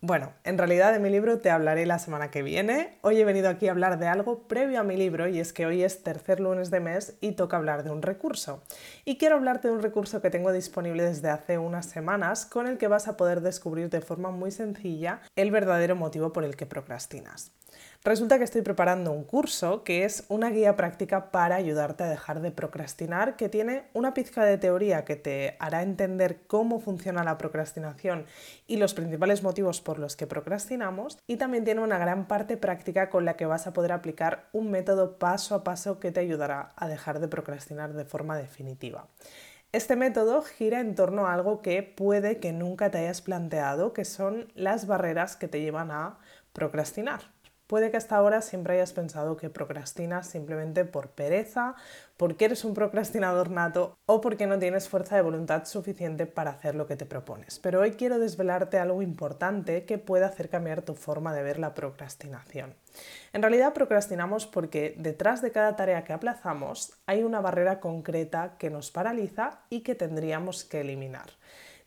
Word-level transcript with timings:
Bueno, 0.00 0.32
en 0.44 0.58
realidad 0.58 0.92
de 0.92 1.00
mi 1.00 1.10
libro 1.10 1.40
te 1.40 1.50
hablaré 1.50 1.84
la 1.84 1.98
semana 1.98 2.30
que 2.30 2.44
viene. 2.44 2.96
Hoy 3.00 3.20
he 3.20 3.24
venido 3.24 3.48
aquí 3.48 3.66
a 3.66 3.72
hablar 3.72 3.98
de 3.98 4.06
algo 4.06 4.46
previo 4.46 4.78
a 4.78 4.84
mi 4.84 4.96
libro 4.96 5.26
y 5.26 5.40
es 5.40 5.52
que 5.52 5.66
hoy 5.66 5.82
es 5.82 6.04
tercer 6.04 6.38
lunes 6.38 6.70
de 6.70 6.78
mes 6.78 7.16
y 7.20 7.32
toca 7.32 7.56
hablar 7.56 7.82
de 7.82 7.90
un 7.90 8.02
recurso. 8.02 8.62
Y 9.04 9.18
quiero 9.18 9.34
hablarte 9.34 9.66
de 9.66 9.74
un 9.74 9.82
recurso 9.82 10.22
que 10.22 10.30
tengo 10.30 10.52
disponible 10.52 11.02
desde 11.02 11.30
hace 11.30 11.58
unas 11.58 11.86
semanas 11.86 12.46
con 12.46 12.68
el 12.68 12.78
que 12.78 12.86
vas 12.86 13.08
a 13.08 13.16
poder 13.16 13.40
descubrir 13.40 13.90
de 13.90 14.00
forma 14.00 14.30
muy 14.30 14.52
sencilla 14.52 15.20
el 15.34 15.50
verdadero 15.50 15.96
motivo 15.96 16.32
por 16.32 16.44
el 16.44 16.54
que 16.54 16.66
procrastinas. 16.66 17.57
Resulta 18.04 18.38
que 18.38 18.44
estoy 18.44 18.62
preparando 18.62 19.12
un 19.12 19.24
curso 19.24 19.84
que 19.84 20.04
es 20.04 20.24
una 20.28 20.50
guía 20.50 20.76
práctica 20.76 21.30
para 21.30 21.56
ayudarte 21.56 22.04
a 22.04 22.08
dejar 22.08 22.40
de 22.40 22.50
procrastinar, 22.50 23.36
que 23.36 23.48
tiene 23.48 23.84
una 23.92 24.14
pizca 24.14 24.44
de 24.44 24.56
teoría 24.56 25.04
que 25.04 25.16
te 25.16 25.56
hará 25.58 25.82
entender 25.82 26.40
cómo 26.46 26.80
funciona 26.80 27.24
la 27.24 27.38
procrastinación 27.38 28.26
y 28.66 28.76
los 28.76 28.94
principales 28.94 29.42
motivos 29.42 29.80
por 29.80 29.98
los 29.98 30.16
que 30.16 30.26
procrastinamos, 30.26 31.18
y 31.26 31.36
también 31.36 31.64
tiene 31.64 31.82
una 31.82 31.98
gran 31.98 32.26
parte 32.28 32.56
práctica 32.56 33.10
con 33.10 33.24
la 33.24 33.36
que 33.36 33.46
vas 33.46 33.66
a 33.66 33.72
poder 33.72 33.92
aplicar 33.92 34.48
un 34.52 34.70
método 34.70 35.18
paso 35.18 35.54
a 35.54 35.64
paso 35.64 35.98
que 36.00 36.12
te 36.12 36.20
ayudará 36.20 36.72
a 36.76 36.88
dejar 36.88 37.20
de 37.20 37.28
procrastinar 37.28 37.92
de 37.92 38.04
forma 38.04 38.36
definitiva. 38.36 39.08
Este 39.70 39.96
método 39.96 40.40
gira 40.40 40.80
en 40.80 40.94
torno 40.94 41.26
a 41.26 41.34
algo 41.34 41.60
que 41.60 41.82
puede 41.82 42.38
que 42.38 42.52
nunca 42.52 42.90
te 42.90 42.98
hayas 42.98 43.20
planteado, 43.20 43.92
que 43.92 44.06
son 44.06 44.50
las 44.54 44.86
barreras 44.86 45.36
que 45.36 45.46
te 45.46 45.60
llevan 45.60 45.90
a 45.90 46.18
procrastinar. 46.54 47.20
Puede 47.68 47.90
que 47.90 47.98
hasta 47.98 48.16
ahora 48.16 48.40
siempre 48.40 48.72
hayas 48.72 48.94
pensado 48.94 49.36
que 49.36 49.50
procrastinas 49.50 50.26
simplemente 50.26 50.86
por 50.86 51.10
pereza, 51.10 51.74
porque 52.16 52.46
eres 52.46 52.64
un 52.64 52.72
procrastinador 52.72 53.50
nato 53.50 53.98
o 54.06 54.22
porque 54.22 54.46
no 54.46 54.58
tienes 54.58 54.88
fuerza 54.88 55.16
de 55.16 55.22
voluntad 55.22 55.66
suficiente 55.66 56.24
para 56.24 56.52
hacer 56.52 56.74
lo 56.74 56.86
que 56.86 56.96
te 56.96 57.04
propones. 57.04 57.58
Pero 57.58 57.80
hoy 57.80 57.90
quiero 57.90 58.18
desvelarte 58.18 58.78
algo 58.78 59.02
importante 59.02 59.84
que 59.84 59.98
puede 59.98 60.24
hacer 60.24 60.48
cambiar 60.48 60.80
tu 60.80 60.94
forma 60.94 61.34
de 61.34 61.42
ver 61.42 61.58
la 61.58 61.74
procrastinación. 61.74 62.74
En 63.34 63.42
realidad 63.42 63.74
procrastinamos 63.74 64.46
porque 64.46 64.94
detrás 64.96 65.42
de 65.42 65.52
cada 65.52 65.76
tarea 65.76 66.04
que 66.04 66.14
aplazamos 66.14 66.94
hay 67.04 67.22
una 67.22 67.42
barrera 67.42 67.80
concreta 67.80 68.56
que 68.58 68.70
nos 68.70 68.90
paraliza 68.90 69.60
y 69.68 69.82
que 69.82 69.94
tendríamos 69.94 70.64
que 70.64 70.80
eliminar. 70.80 71.28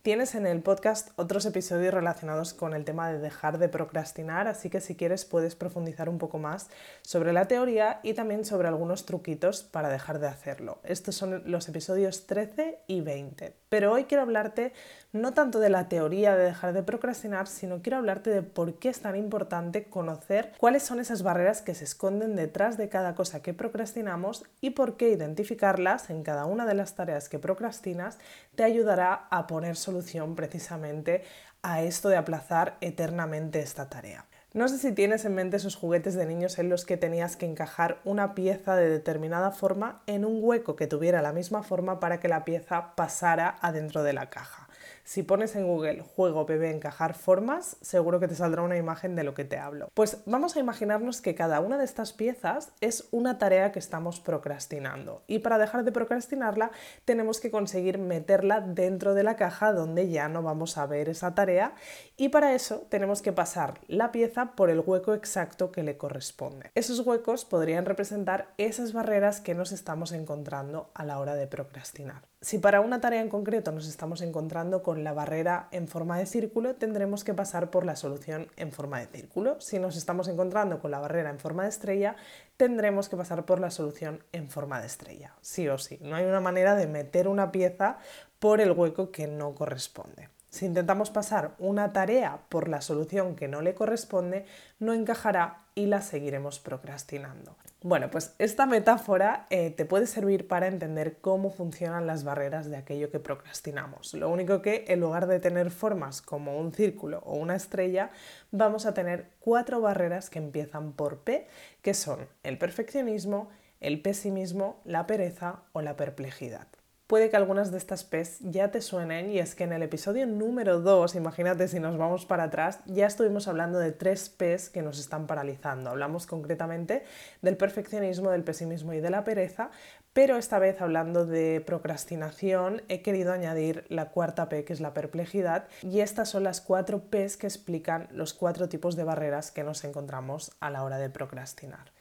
Tienes 0.02 0.34
en 0.34 0.48
el 0.48 0.64
podcast 0.64 1.12
otros 1.16 1.46
episodios 1.46 1.94
relacionados 1.94 2.56
con 2.56 2.74
el 2.74 2.86
tema 2.86 3.12
de 3.12 3.20
dejar 3.20 3.60
de 3.60 3.70
procrastinar, 3.70 4.48
así 4.48 4.72
que 4.72 4.82
si 4.82 4.96
quieres 4.96 5.26
puedes 5.26 5.54
profundizar 5.54 6.10
un 6.10 6.18
poco 6.18 6.40
más 6.40 6.72
sobre 7.04 7.34
la 7.34 7.48
teoría 7.48 8.00
y 8.02 8.16
también 8.16 8.44
sobre 8.44 8.68
algunos 8.68 9.06
truquitos 9.06 9.62
para 9.62 9.90
dejar 9.90 10.18
de 10.18 10.28
hacerlo. 10.28 10.80
Estos 10.84 11.14
son 11.14 11.44
los 11.46 11.70
episodios 11.70 12.26
13 12.26 12.80
y 12.88 13.02
20. 13.02 13.54
Pero 13.70 13.94
hoy 13.94 14.06
quiero 14.06 14.24
hablarte 14.24 14.74
no 15.14 15.34
tanto 15.34 15.60
de 15.60 15.70
la 15.70 15.90
teoría 15.90 16.36
de 16.36 16.46
dejar 16.46 16.74
de 16.74 16.84
procrastinar, 16.84 17.48
sino 17.48 17.82
quiero 17.82 17.98
hablarte 17.98 18.30
de 18.30 18.44
por 18.44 18.76
qué 18.76 18.90
es 18.90 19.02
tan 19.02 19.16
importante 19.16 19.86
conocer 19.86 20.54
cuáles 20.58 20.84
son 20.84 21.00
esas 21.00 21.24
barreras 21.24 21.62
que 21.62 21.76
se 21.76 21.84
esconden 21.84 22.36
detrás 22.36 22.78
de 22.78 22.90
cada 22.90 23.16
cosa 23.16 23.42
que 23.42 23.54
procrastinamos 23.54 24.46
y 24.62 24.72
por 24.72 24.98
qué 24.98 25.10
identificarlas 25.10 26.10
en 26.10 26.24
cada 26.24 26.46
una 26.46 26.66
de 26.66 26.76
las 26.76 26.96
tareas 26.96 27.30
que 27.30 27.40
procrastinas 27.40 28.20
te 28.56 28.64
ayudará 28.64 29.28
a 29.30 29.48
poner 29.48 29.76
solución 29.76 30.36
precisamente 30.36 31.24
a 31.62 31.82
esto 31.82 32.10
de 32.10 32.18
aplazar 32.18 32.78
eternamente 32.82 33.60
esta 33.60 33.90
tarea. 33.90 34.26
No 34.54 34.68
sé 34.68 34.80
si 34.80 34.92
tienes 34.92 35.24
en 35.24 35.34
mente 35.34 35.56
esos 35.56 35.78
juguetes 35.78 36.14
de 36.14 36.26
niños 36.26 36.60
en 36.60 36.68
los 36.68 36.84
que 36.84 36.98
tenías 36.98 37.38
que 37.38 37.46
encajar 37.46 38.00
una 38.04 38.36
pieza 38.36 38.76
de 38.76 38.90
determinada 38.90 39.52
forma 39.52 40.02
en 40.08 40.26
un 40.26 40.40
hueco 40.42 40.76
que 40.76 40.88
tuviera 40.88 41.22
la 41.22 41.32
misma 41.32 41.64
forma 41.64 42.02
para 42.02 42.20
que 42.20 42.28
la 42.28 42.44
pieza 42.44 42.94
pasara 42.96 43.58
adentro 43.62 44.04
de 44.04 44.12
la 44.12 44.30
caja. 44.30 44.68
Si 45.04 45.24
pones 45.24 45.56
en 45.56 45.68
Google 45.68 46.02
juego 46.02 46.46
bebé 46.46 46.72
encajar 46.72 47.14
formas, 47.14 47.78
seguro 47.82 48.20
que 48.20 48.28
te 48.28 48.36
saldrá 48.36 48.62
una 48.62 48.78
imagen 48.78 49.16
de 49.16 49.24
lo 49.24 49.34
que 49.34 49.46
te 49.46 49.58
hablo. 49.58 49.90
Pues 49.94 50.18
vamos 50.26 50.56
a 50.56 50.60
imaginarnos 50.60 51.22
que 51.22 51.36
cada 51.36 51.60
una 51.60 51.78
de 51.78 51.86
estas 51.86 52.14
piezas 52.14 52.72
es 52.82 53.08
una 53.12 53.38
tarea 53.38 53.72
que 53.72 53.80
estamos 53.80 54.20
procrastinando 54.20 55.24
y 55.28 55.40
para 55.40 55.58
dejar 55.58 55.84
de 55.84 55.92
procrastinarla 55.92 56.72
tenemos 57.06 57.40
que 57.40 57.52
conseguir 57.52 57.98
meterla 57.98 58.62
dentro 58.62 59.14
de 59.14 59.24
la 59.24 59.36
caja 59.36 59.74
donde 59.74 60.10
ya 60.10 60.30
no 60.30 60.44
vamos 60.44 60.78
a 60.78 60.86
ver 60.86 61.10
esa 61.10 61.36
tarea 61.36 61.74
y 62.18 62.30
para 62.30 62.54
eso 62.54 62.86
tenemos 62.90 63.22
que 63.22 63.34
pasar 63.34 63.80
la 63.88 64.12
pieza 64.12 64.56
por 64.56 64.70
el 64.70 64.80
hueco 64.80 65.14
exacto 65.14 65.72
que 65.72 65.84
le 65.84 65.98
corresponde. 65.98 66.72
Esos 66.76 67.00
huecos 67.00 67.46
podrían 67.46 67.86
representar 67.86 68.54
esas 68.58 68.94
barreras 68.94 69.42
que 69.42 69.56
nos 69.56 69.72
estamos 69.72 70.12
encontrando 70.12 70.92
a 70.94 71.06
la 71.06 71.20
hora 71.20 71.36
de 71.36 71.48
procrastinar. 71.48 72.31
Si 72.44 72.58
para 72.58 72.82
una 72.82 73.00
tarea 73.00 73.22
en 73.22 73.30
concreto 73.30 73.72
nos 73.72 73.88
estamos 73.88 74.20
encontrando 74.22 74.82
con 74.82 75.04
la 75.04 75.14
barrera 75.14 75.68
en 75.70 75.88
forma 75.88 76.18
de 76.18 76.26
círculo, 76.26 76.74
tendremos 76.74 77.24
que 77.24 77.36
pasar 77.36 77.70
por 77.70 77.86
la 77.86 77.96
solución 77.96 78.48
en 78.58 78.72
forma 78.72 79.00
de 79.00 79.06
círculo. 79.06 79.62
Si 79.62 79.78
nos 79.78 79.96
estamos 79.96 80.28
encontrando 80.28 80.80
con 80.80 80.90
la 80.90 81.00
barrera 81.00 81.30
en 81.30 81.38
forma 81.38 81.64
de 81.64 81.70
estrella, 81.70 82.16
tendremos 82.58 83.10
que 83.10 83.16
pasar 83.16 83.46
por 83.46 83.60
la 83.60 83.70
solución 83.70 84.24
en 84.32 84.50
forma 84.50 84.82
de 84.82 84.88
estrella. 84.88 85.36
Sí 85.42 85.68
o 85.68 85.78
sí, 85.78 86.00
no 86.02 86.16
hay 86.16 86.26
una 86.26 86.40
manera 86.40 86.76
de 86.76 86.88
meter 86.88 87.28
una 87.28 87.52
pieza 87.52 88.00
por 88.40 88.60
el 88.60 88.72
hueco 88.72 89.12
que 89.12 89.28
no 89.28 89.54
corresponde. 89.54 90.30
Si 90.52 90.66
intentamos 90.66 91.12
pasar 91.12 91.56
una 91.60 91.94
tarea 91.94 92.42
por 92.50 92.68
la 92.68 92.82
solución 92.82 93.38
que 93.38 93.48
no 93.48 93.62
le 93.62 93.74
corresponde, 93.74 94.46
no 94.80 94.94
encajará 94.94 95.64
y 95.76 95.86
la 95.86 96.02
seguiremos 96.02 96.60
procrastinando. 96.60 97.56
Bueno, 97.82 98.12
pues 98.12 98.36
esta 98.38 98.66
metáfora 98.66 99.48
eh, 99.50 99.70
te 99.72 99.86
puede 99.86 100.08
servir 100.08 100.50
para 100.50 100.68
entender 100.68 101.20
cómo 101.22 101.52
funcionan 101.52 102.06
las 102.06 102.26
barreras 102.26 102.70
de 102.70 102.76
aquello 102.76 103.10
que 103.10 103.20
procrastinamos. 103.20 104.14
Lo 104.14 104.30
único 104.30 104.62
que 104.62 104.84
en 104.90 105.00
lugar 105.00 105.28
de 105.28 105.40
tener 105.40 105.72
formas 105.72 106.22
como 106.22 106.60
un 106.60 106.74
círculo 106.74 107.20
o 107.20 107.36
una 107.36 107.56
estrella, 107.56 108.12
vamos 108.52 108.86
a 108.86 108.94
tener 108.94 109.30
cuatro 109.40 109.80
barreras 109.80 110.30
que 110.30 110.40
empiezan 110.40 110.92
por 110.92 111.20
P, 111.20 111.48
que 111.82 111.94
son 111.94 112.28
el 112.44 112.58
perfeccionismo, 112.58 113.50
el 113.80 114.02
pesimismo, 114.02 114.82
la 114.84 115.08
pereza 115.08 115.62
o 115.72 115.82
la 115.82 115.96
perplejidad 115.96 116.68
puede 117.12 117.30
que 117.30 117.36
algunas 117.36 117.72
de 117.72 117.78
estas 117.78 118.06
P's 118.06 118.38
ya 118.40 118.72
te 118.72 118.80
suenen 118.80 119.32
y 119.32 119.40
es 119.40 119.54
que 119.54 119.66
en 119.66 119.74
el 119.74 119.84
episodio 119.84 120.26
número 120.26 120.80
2, 120.80 121.16
imagínate 121.16 121.68
si 121.68 121.78
nos 121.78 121.98
vamos 121.98 122.26
para 122.26 122.44
atrás, 122.44 122.80
ya 122.86 123.06
estuvimos 123.06 123.50
hablando 123.50 123.80
de 123.80 123.92
tres 123.92 124.30
P's 124.30 124.70
que 124.70 124.82
nos 124.82 124.98
están 124.98 125.28
paralizando. 125.28 125.90
Hablamos 125.90 126.26
concretamente 126.26 127.04
del 127.42 127.58
perfeccionismo, 127.58 128.32
del 128.32 128.46
pesimismo 128.46 128.94
y 128.94 129.02
de 129.02 129.10
la 129.10 129.26
pereza, 129.26 129.72
pero 130.14 130.38
esta 130.38 130.58
vez 130.58 130.80
hablando 130.80 131.26
de 131.26 131.60
procrastinación 131.60 132.82
he 132.88 133.02
querido 133.02 133.34
añadir 133.34 133.84
la 133.90 134.12
cuarta 134.12 134.48
P 134.48 134.64
que 134.64 134.72
es 134.72 134.80
la 134.80 134.94
perplejidad 134.94 135.68
y 135.82 136.00
estas 136.00 136.30
son 136.30 136.46
las 136.46 136.62
cuatro 136.62 137.10
P's 137.10 137.36
que 137.36 137.48
explican 137.48 138.08
los 138.12 138.34
cuatro 138.34 138.70
tipos 138.70 138.96
de 138.96 139.04
barreras 139.04 139.52
que 139.52 139.66
nos 139.66 139.84
encontramos 139.84 140.54
a 140.62 140.70
la 140.70 140.82
hora 140.82 140.98
de 140.98 141.10
procrastinar. 141.10 141.92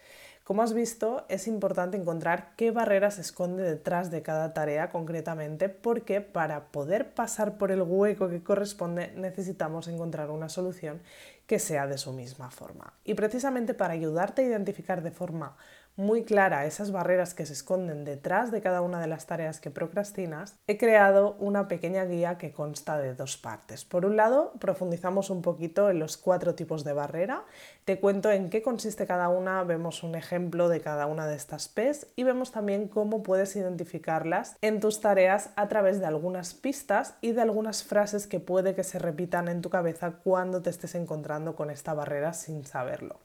Como 0.44 0.62
has 0.62 0.72
visto, 0.72 1.24
es 1.28 1.46
importante 1.46 1.96
encontrar 1.96 2.54
qué 2.56 2.70
barreras 2.70 3.14
se 3.14 3.20
esconde 3.20 3.62
detrás 3.62 4.10
de 4.10 4.22
cada 4.22 4.52
tarea 4.52 4.90
concretamente 4.90 5.68
porque 5.68 6.20
para 6.20 6.66
poder 6.72 7.14
pasar 7.14 7.56
por 7.56 7.70
el 7.70 7.82
hueco 7.82 8.28
que 8.28 8.42
corresponde 8.42 9.12
necesitamos 9.16 9.86
encontrar 9.86 10.30
una 10.30 10.48
solución 10.48 11.00
que 11.50 11.58
sea 11.58 11.88
de 11.88 11.98
su 11.98 12.12
misma 12.12 12.48
forma. 12.52 12.94
Y 13.02 13.14
precisamente 13.14 13.74
para 13.74 13.94
ayudarte 13.94 14.42
a 14.42 14.44
identificar 14.44 15.02
de 15.02 15.10
forma 15.10 15.56
muy 15.96 16.24
clara 16.24 16.64
esas 16.64 16.92
barreras 16.92 17.34
que 17.34 17.44
se 17.44 17.52
esconden 17.52 18.04
detrás 18.04 18.50
de 18.50 18.60
cada 18.60 18.80
una 18.80 19.00
de 19.00 19.06
las 19.06 19.26
tareas 19.26 19.60
que 19.60 19.70
procrastinas, 19.70 20.56
he 20.66 20.78
creado 20.78 21.36
una 21.38 21.68
pequeña 21.68 22.04
guía 22.04 22.38
que 22.38 22.52
consta 22.52 22.98
de 22.98 23.14
dos 23.14 23.36
partes. 23.36 23.84
Por 23.84 24.06
un 24.06 24.16
lado, 24.16 24.52
profundizamos 24.60 25.28
un 25.28 25.42
poquito 25.42 25.90
en 25.90 25.98
los 25.98 26.16
cuatro 26.16 26.54
tipos 26.54 26.84
de 26.84 26.92
barrera, 26.94 27.44
te 27.84 28.00
cuento 28.00 28.30
en 28.30 28.48
qué 28.48 28.62
consiste 28.62 29.06
cada 29.06 29.28
una, 29.28 29.62
vemos 29.64 30.02
un 30.02 30.14
ejemplo 30.14 30.68
de 30.68 30.80
cada 30.80 31.06
una 31.06 31.26
de 31.26 31.34
estas 31.36 31.68
P's 31.68 32.06
y 32.16 32.22
vemos 32.22 32.52
también 32.52 32.88
cómo 32.88 33.22
puedes 33.22 33.56
identificarlas 33.56 34.56
en 34.62 34.80
tus 34.80 35.00
tareas 35.00 35.50
a 35.56 35.68
través 35.68 36.00
de 36.00 36.06
algunas 36.06 36.54
pistas 36.54 37.14
y 37.20 37.32
de 37.32 37.42
algunas 37.42 37.84
frases 37.84 38.26
que 38.26 38.40
puede 38.40 38.74
que 38.74 38.84
se 38.84 38.98
repitan 38.98 39.48
en 39.48 39.60
tu 39.60 39.68
cabeza 39.68 40.12
cuando 40.22 40.62
te 40.62 40.70
estés 40.70 40.94
encontrando 40.94 41.39
con 41.56 41.70
esta 41.70 41.94
barrera 41.94 42.32
sin 42.32 42.64
saberlo. 42.64 43.20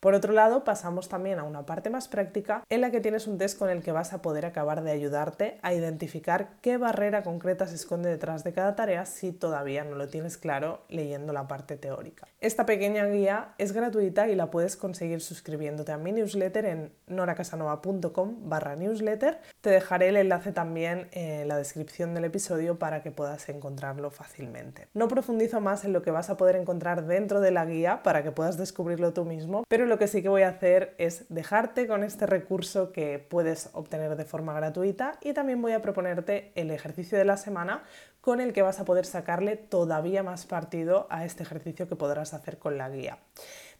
Por 0.00 0.14
otro 0.14 0.32
lado, 0.32 0.64
pasamos 0.64 1.10
también 1.10 1.38
a 1.38 1.44
una 1.44 1.66
parte 1.66 1.90
más 1.90 2.08
práctica 2.08 2.64
en 2.70 2.80
la 2.80 2.90
que 2.90 3.02
tienes 3.02 3.26
un 3.26 3.36
test 3.36 3.58
con 3.58 3.68
el 3.68 3.82
que 3.82 3.92
vas 3.92 4.14
a 4.14 4.22
poder 4.22 4.46
acabar 4.46 4.82
de 4.82 4.92
ayudarte 4.92 5.58
a 5.60 5.74
identificar 5.74 6.52
qué 6.62 6.78
barrera 6.78 7.22
concreta 7.22 7.66
se 7.66 7.74
esconde 7.74 8.08
detrás 8.08 8.42
de 8.42 8.54
cada 8.54 8.74
tarea 8.74 9.04
si 9.04 9.30
todavía 9.30 9.84
no 9.84 9.96
lo 9.96 10.08
tienes 10.08 10.38
claro 10.38 10.80
leyendo 10.88 11.34
la 11.34 11.46
parte 11.46 11.76
teórica. 11.76 12.26
Esta 12.40 12.64
pequeña 12.64 13.04
guía 13.04 13.52
es 13.58 13.72
gratuita 13.72 14.30
y 14.30 14.36
la 14.36 14.50
puedes 14.50 14.78
conseguir 14.78 15.20
suscribiéndote 15.20 15.92
a 15.92 15.98
mi 15.98 16.12
newsletter 16.12 16.64
en 16.64 16.92
noracasanova.com 17.06 18.48
barra 18.48 18.76
newsletter. 18.76 19.38
Te 19.60 19.68
dejaré 19.68 20.08
el 20.08 20.16
enlace 20.16 20.52
también 20.52 21.08
en 21.12 21.46
la 21.46 21.58
descripción 21.58 22.14
del 22.14 22.24
episodio 22.24 22.78
para 22.78 23.02
que 23.02 23.10
puedas 23.10 23.46
encontrarlo 23.50 24.10
fácilmente. 24.10 24.88
No 24.94 25.08
profundizo 25.08 25.60
más 25.60 25.84
en 25.84 25.92
lo 25.92 26.00
que 26.00 26.10
vas 26.10 26.30
a 26.30 26.38
poder 26.38 26.56
encontrar 26.56 27.04
dentro 27.04 27.42
de 27.42 27.50
la 27.50 27.66
guía 27.66 28.02
para 28.02 28.22
que 28.22 28.32
puedas 28.32 28.56
descubrirlo 28.56 29.12
tú 29.12 29.26
mismo, 29.26 29.64
pero 29.68 29.89
lo 29.90 29.98
que 29.98 30.06
sí 30.06 30.22
que 30.22 30.28
voy 30.28 30.42
a 30.42 30.50
hacer 30.50 30.94
es 30.98 31.24
dejarte 31.30 31.88
con 31.88 32.04
este 32.04 32.24
recurso 32.24 32.92
que 32.92 33.18
puedes 33.18 33.70
obtener 33.72 34.14
de 34.14 34.24
forma 34.24 34.54
gratuita 34.54 35.18
y 35.20 35.32
también 35.32 35.60
voy 35.60 35.72
a 35.72 35.82
proponerte 35.82 36.52
el 36.54 36.70
ejercicio 36.70 37.18
de 37.18 37.24
la 37.24 37.36
semana 37.36 37.82
con 38.20 38.40
el 38.40 38.52
que 38.52 38.62
vas 38.62 38.78
a 38.78 38.84
poder 38.84 39.04
sacarle 39.04 39.56
todavía 39.56 40.22
más 40.22 40.46
partido 40.46 41.08
a 41.10 41.24
este 41.24 41.42
ejercicio 41.42 41.88
que 41.88 41.96
podrás 41.96 42.34
hacer 42.34 42.58
con 42.58 42.78
la 42.78 42.88
guía. 42.88 43.18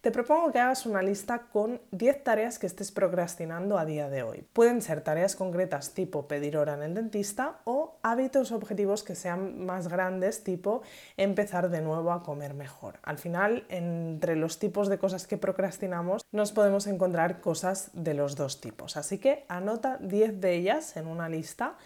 Te 0.01 0.11
propongo 0.11 0.51
que 0.51 0.59
hagas 0.59 0.87
una 0.87 1.03
lista 1.03 1.49
con 1.53 1.79
10 1.91 2.25
tareas 2.25 2.59
que 2.59 2.67
estés 2.67 2.91
procrastinando 2.91 3.77
a 3.77 3.85
día 3.85 4.09
de 4.09 4.23
hoy. 4.23 4.47
Pueden 4.55 4.81
ser 4.81 5.03
tareas 5.03 5.37
concretas 5.37 5.93
tipo 5.93 6.27
pedir 6.27 6.57
hora 6.57 6.73
en 6.73 6.83
el 6.83 6.95
dentista 6.95 7.59
o 7.65 7.99
hábitos 8.03 8.51
objetivos 8.51 9.03
que 9.03 9.15
sean 9.15 9.67
más 9.67 9.89
grandes 9.89 10.43
tipo 10.43 10.81
empezar 11.19 11.69
de 11.69 11.83
nuevo 11.83 12.13
a 12.13 12.23
comer 12.23 12.55
mejor. 12.55 12.99
Al 13.03 13.19
final, 13.19 13.67
entre 13.69 14.37
los 14.37 14.59
tipos 14.59 14.89
de 14.89 14.97
cosas 14.97 15.27
que 15.27 15.37
procrastinamos, 15.37 16.25
nos 16.33 16.53
podemos 16.53 16.87
encontrar 16.87 17.43
cosas 17.43 17.91
de 17.93 18.15
los 18.15 18.37
dos 18.37 18.63
tipos. 18.63 18.97
Así 18.97 19.19
que 19.19 19.45
anota 19.49 19.99
10 20.01 20.41
de 20.41 20.55
ellas 20.55 20.97
en 20.97 21.09
una 21.09 21.29
lista 21.29 21.77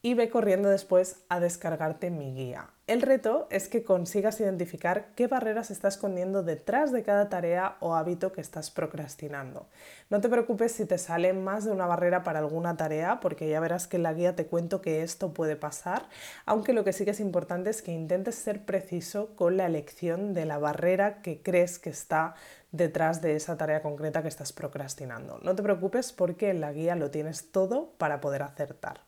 y 0.00 0.14
ve 0.14 0.30
corriendo 0.30 0.68
después 0.68 1.24
a 1.28 1.40
descargarte 1.40 2.10
mi 2.10 2.32
guía. 2.32 2.70
El 2.86 3.02
reto 3.02 3.48
es 3.50 3.68
que 3.68 3.82
consigas 3.82 4.40
identificar 4.40 5.08
qué 5.14 5.26
barreras 5.26 5.70
está 5.70 5.88
escondiendo 5.88 6.42
detrás 6.42 6.90
de 6.92 7.02
cada 7.02 7.28
tarea 7.28 7.76
o 7.80 7.94
hábito 7.94 8.32
que 8.32 8.40
estás 8.40 8.70
procrastinando. 8.70 9.66
No 10.08 10.20
te 10.20 10.28
preocupes 10.28 10.72
si 10.72 10.86
te 10.86 10.96
sale 10.96 11.32
más 11.32 11.64
de 11.64 11.72
una 11.72 11.86
barrera 11.86 12.22
para 12.22 12.38
alguna 12.38 12.76
tarea, 12.76 13.20
porque 13.20 13.48
ya 13.48 13.60
verás 13.60 13.88
que 13.88 13.96
en 13.96 14.04
la 14.04 14.14
guía 14.14 14.36
te 14.36 14.46
cuento 14.46 14.80
que 14.80 15.02
esto 15.02 15.34
puede 15.34 15.56
pasar, 15.56 16.08
aunque 16.46 16.72
lo 16.72 16.84
que 16.84 16.92
sí 16.92 17.04
que 17.04 17.10
es 17.10 17.20
importante 17.20 17.68
es 17.68 17.82
que 17.82 17.92
intentes 17.92 18.36
ser 18.36 18.64
preciso 18.64 19.34
con 19.34 19.56
la 19.56 19.66
elección 19.66 20.32
de 20.32 20.46
la 20.46 20.58
barrera 20.58 21.20
que 21.20 21.42
crees 21.42 21.78
que 21.78 21.90
está 21.90 22.34
detrás 22.70 23.20
de 23.20 23.34
esa 23.34 23.58
tarea 23.58 23.82
concreta 23.82 24.22
que 24.22 24.28
estás 24.28 24.52
procrastinando. 24.52 25.40
No 25.42 25.54
te 25.54 25.62
preocupes 25.62 26.12
porque 26.12 26.50
en 26.50 26.60
la 26.60 26.72
guía 26.72 26.94
lo 26.94 27.10
tienes 27.10 27.50
todo 27.50 27.92
para 27.98 28.20
poder 28.20 28.42
acertar. 28.44 29.07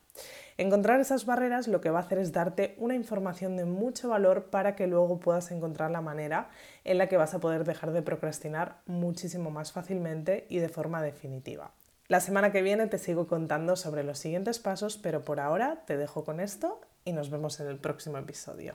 Encontrar 0.57 1.01
esas 1.01 1.27
barreras 1.27 1.69
lo 1.69 1.81
que 1.81 1.91
va 1.91 2.01
a 2.01 2.03
hacer 2.03 2.19
es 2.19 2.33
darte 2.33 2.75
una 2.79 2.95
información 2.95 3.57
de 3.57 3.65
mucho 3.65 4.09
valor 4.09 4.51
para 4.51 4.77
que 4.77 4.87
luego 4.87 5.21
puedas 5.21 5.51
encontrar 5.51 5.91
la 5.91 6.01
manera 6.01 6.49
en 6.85 6.99
la 6.99 7.09
que 7.09 7.17
vas 7.17 7.35
a 7.35 7.41
poder 7.41 7.65
dejar 7.65 7.93
de 7.93 8.03
procrastinar 8.03 8.83
muchísimo 8.87 9.51
más 9.51 9.73
fácilmente 9.73 10.47
y 10.49 10.59
de 10.59 10.69
forma 10.69 11.03
definitiva. 11.03 11.73
La 12.09 12.21
semana 12.21 12.51
que 12.51 12.63
viene 12.63 12.89
te 12.89 12.99
sigo 12.99 13.29
contando 13.29 13.77
sobre 13.77 14.03
los 14.03 14.19
siguientes 14.19 14.59
pasos, 14.59 14.99
pero 14.99 15.23
por 15.23 15.39
ahora 15.39 15.85
te 15.87 15.97
dejo 15.97 16.25
con 16.25 16.41
esto 16.41 16.81
y 17.05 17.13
nos 17.13 17.31
vemos 17.31 17.61
en 17.61 17.69
el 17.69 17.79
próximo 17.79 18.19
episodio. 18.19 18.75